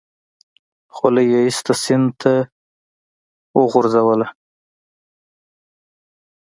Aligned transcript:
خولۍ 0.95 1.25
يې 1.31 1.39
ايسته 1.45 1.73
سيند 1.83 2.09
ته 2.21 2.33
يې 2.37 2.47
وگوزوله. 3.59 4.27